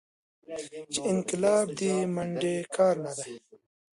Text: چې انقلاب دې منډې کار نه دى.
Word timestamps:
چې 0.91 0.99
انقلاب 1.11 1.67
دې 1.79 1.93
منډې 2.13 2.57
کار 2.75 2.95
نه 3.05 3.11
دى. 3.17 3.33